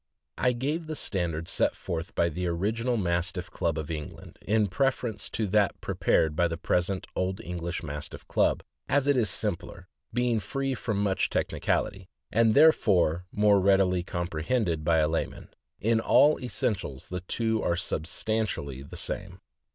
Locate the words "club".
3.51-3.77, 8.27-8.63